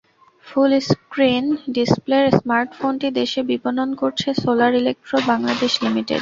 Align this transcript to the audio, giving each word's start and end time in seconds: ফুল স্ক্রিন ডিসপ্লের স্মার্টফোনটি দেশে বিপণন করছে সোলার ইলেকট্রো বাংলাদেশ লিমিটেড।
ফুল 0.47 0.71
স্ক্রিন 0.89 1.45
ডিসপ্লের 1.75 2.25
স্মার্টফোনটি 2.39 3.07
দেশে 3.19 3.39
বিপণন 3.51 3.89
করছে 4.01 4.27
সোলার 4.41 4.73
ইলেকট্রো 4.81 5.17
বাংলাদেশ 5.31 5.71
লিমিটেড। 5.83 6.19